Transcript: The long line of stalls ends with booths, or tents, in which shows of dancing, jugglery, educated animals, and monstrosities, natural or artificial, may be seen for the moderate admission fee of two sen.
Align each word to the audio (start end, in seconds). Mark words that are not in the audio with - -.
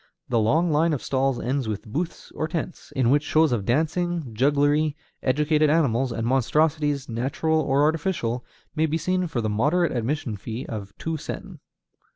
The 0.29 0.39
long 0.39 0.71
line 0.71 0.93
of 0.93 1.03
stalls 1.03 1.39
ends 1.39 1.67
with 1.67 1.85
booths, 1.85 2.31
or 2.33 2.47
tents, 2.47 2.91
in 2.95 3.11
which 3.11 3.21
shows 3.21 3.51
of 3.51 3.65
dancing, 3.65 4.33
jugglery, 4.33 4.97
educated 5.21 5.69
animals, 5.69 6.11
and 6.11 6.25
monstrosities, 6.25 7.07
natural 7.07 7.59
or 7.61 7.83
artificial, 7.83 8.43
may 8.75 8.87
be 8.87 8.97
seen 8.97 9.27
for 9.27 9.41
the 9.41 9.47
moderate 9.49 9.95
admission 9.95 10.37
fee 10.37 10.65
of 10.67 10.91
two 10.97 11.17
sen. 11.17 11.59